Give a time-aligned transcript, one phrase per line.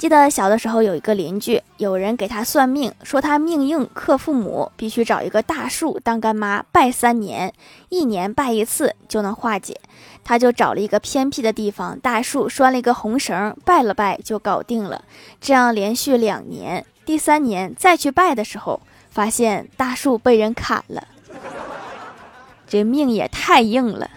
[0.00, 7.52] 记得小的时候有一个邻居，有人给他算命，说他命硬克父母，必须找一个大树当干妈，拜三年，
[7.90, 9.78] 一年拜一次就能化解。
[10.24, 15.04] 他就找了一个偏僻的地方，大树拴了一个红绳，拜了拜就搞定了。
[15.38, 18.80] 这样连续两年，第三年再去拜的时候，
[19.10, 21.06] 发现大树被人砍了。
[22.66, 24.08] 这命也太硬了。